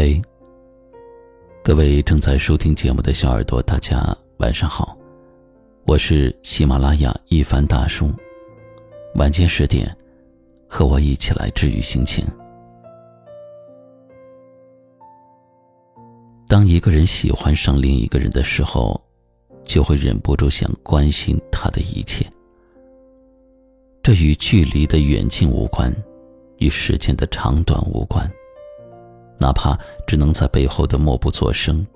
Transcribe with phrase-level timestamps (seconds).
[0.00, 0.22] 嗨，
[1.64, 4.96] 各位正在收听节目的小耳朵，大家晚上好，
[5.86, 8.08] 我是喜马拉雅一凡大叔。
[9.16, 9.92] 晚间十点，
[10.68, 12.24] 和我一起来治愈心情。
[16.46, 19.04] 当一个人喜欢上另一个人的时候，
[19.64, 22.24] 就会忍不住想关心他的一切。
[24.00, 25.92] 这与距离的远近无关，
[26.58, 28.30] 与时间的长短无关。
[29.38, 31.86] 哪怕只能在背后的默不作声，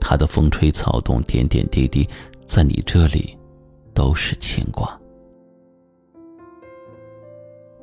[0.00, 2.08] 他的风吹草动、点点滴滴，
[2.44, 3.36] 在你这里
[3.94, 4.98] 都是牵挂。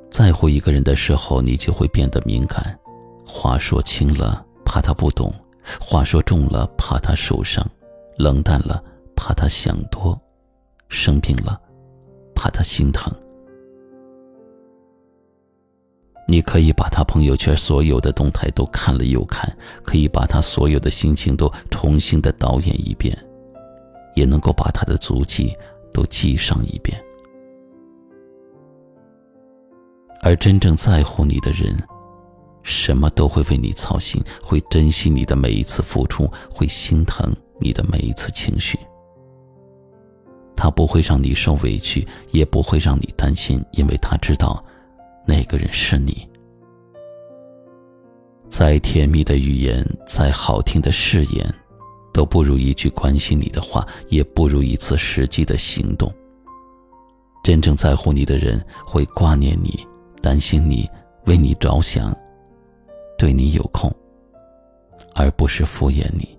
[0.09, 2.77] 在乎一个人的时候，你就会变得敏感，
[3.25, 5.33] 话说轻了怕他不懂，
[5.79, 7.65] 话说重了怕他受伤，
[8.17, 8.83] 冷淡了
[9.15, 10.19] 怕他想多，
[10.89, 11.59] 生病了
[12.35, 13.11] 怕他心疼。
[16.31, 23.13] 你可以把他朋友圈所有的动态都看了又看，可以把他所有的心情都重新的导演一遍，
[24.15, 25.53] 也能够把他的足迹
[25.91, 26.97] 都记上一遍。
[30.21, 31.77] 而真正在乎你的人，
[32.63, 37.29] 什么都会为你操心，会珍惜你的每一次付出，会心疼
[37.59, 38.79] 你的每一次情绪。
[40.55, 44.63] 他不会让你受委屈，也不会让你担心，因为他知道。
[45.31, 46.27] 那个人是你。
[48.49, 51.55] 再甜蜜的语言，再好听的誓言，
[52.13, 56.13] 都不如一句关心你的话，也不如一次实际的行动。
[57.45, 59.87] 真正在乎你的人，会挂念你，
[60.21, 60.85] 担心你，
[61.27, 62.13] 为你着想，
[63.17, 63.89] 对你有空，
[65.15, 66.37] 而不是敷衍你。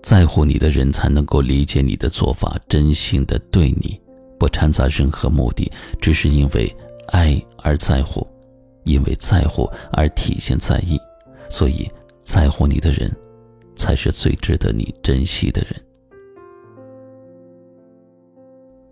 [0.00, 4.00] 在乎你的人，才能够理解你的做法，真心的对你。
[4.38, 6.74] 不掺杂任何目的，只是因为
[7.08, 8.26] 爱而在乎，
[8.84, 10.98] 因为在乎而体现在意，
[11.50, 11.90] 所以
[12.22, 13.10] 在乎你的人，
[13.74, 15.74] 才是最值得你珍惜的人。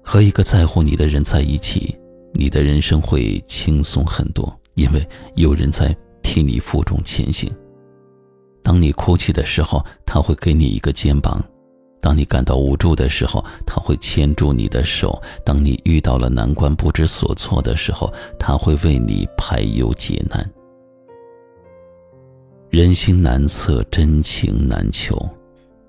[0.03, 1.97] 和一个在乎你的人在一起，
[2.33, 7.51] 你的人生会轻松很多，因为有人在替你负重前行。
[8.63, 11.45] 当你哭泣的时候，他会给你一个肩膀。
[12.07, 18.09] 当你感到无助的时候，他会牵住你的手；当你遇到了难关不知所措的时候，
[18.39, 20.49] 他会为你排忧解难。
[22.71, 25.21] 人心难测，真情难求，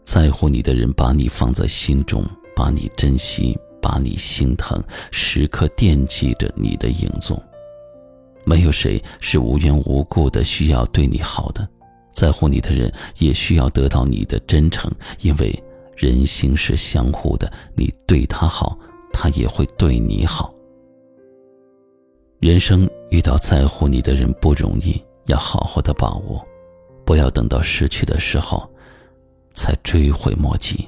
[0.03, 7.39] 在乎你的人把你放在心中，把你珍惜，把你心疼，时刻惦记着你的影踪。
[8.43, 11.69] 没有谁是无缘无故的需要对你好的，
[12.11, 14.91] 在乎你的人也需要得到你的真诚，
[15.21, 15.63] 因为。
[15.97, 18.77] 人心是相互的，你对他好，
[19.11, 20.53] 他也会对你好。
[22.39, 26.45] 人生遇到在乎你的人不容易，要好好的把握，
[27.03, 28.69] 不要等到失去的时候，
[29.55, 30.87] 才追悔莫及。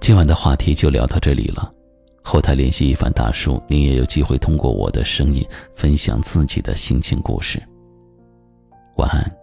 [0.00, 1.74] 今晚的话题就聊到这里了，
[2.22, 5.44] 后台联系一凡大叔，您也有机会通过我的声音
[5.74, 7.60] 分享自己的心情故事。
[8.96, 9.41] 晚安。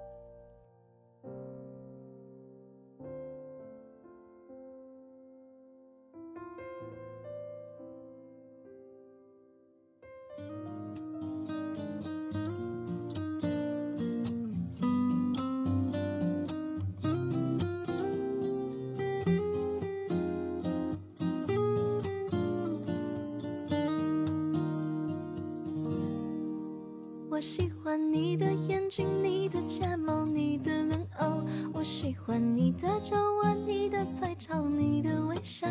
[27.79, 31.41] 喜欢你的眼睛，你的睫毛，你的冷傲。
[31.71, 35.65] 我喜欢你的皱纹，你的彩超，你的微笑。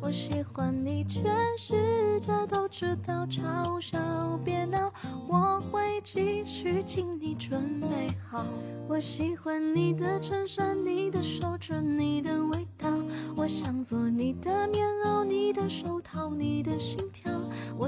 [0.00, 3.24] 我喜欢你，全世界都知道。
[3.26, 3.96] 嘲笑，
[4.44, 4.92] 别闹，
[5.28, 8.44] 我会继续，请你准备好。
[8.88, 12.88] 我喜欢你的衬衫，你的手指，你的味道。
[13.36, 17.30] 我想做你的棉袄，你的手套，你的心跳。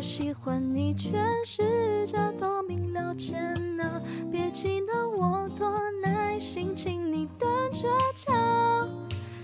[0.05, 3.15] 喜欢你，全世界都明了。
[3.15, 8.87] 煎熬，别气恼，我多耐心，请你等着瞧。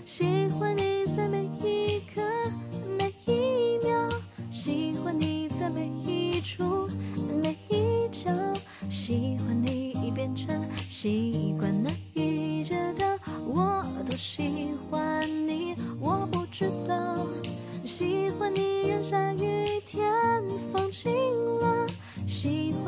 [0.05, 0.89] 喜欢你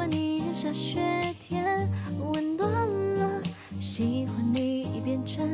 [0.02, 0.42] 欢你。
[0.52, 1.00] 下雪
[1.38, 1.88] 天，
[2.18, 2.68] 温暖
[3.14, 3.40] 了。
[3.80, 5.48] 喜欢你已变成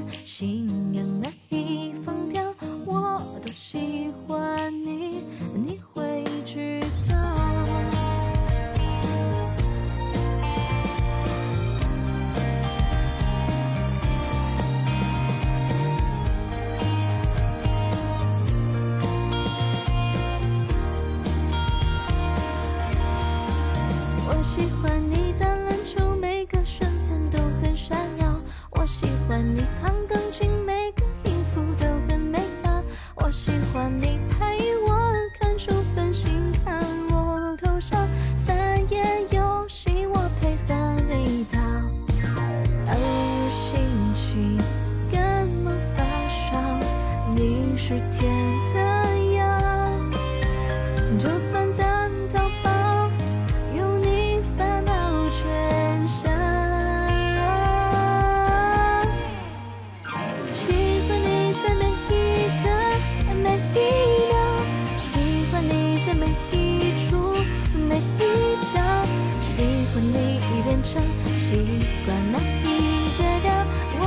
[72.08, 73.52] 惯难以戒掉，
[74.00, 74.02] 我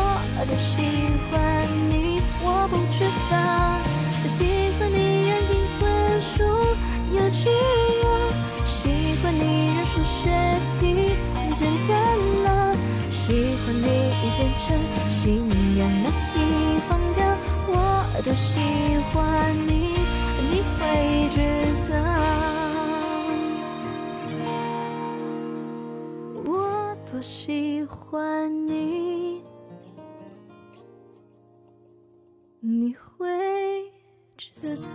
[0.48, 0.82] 的喜
[1.30, 1.51] 欢，
[32.64, 33.92] 你会
[34.38, 34.91] 知道。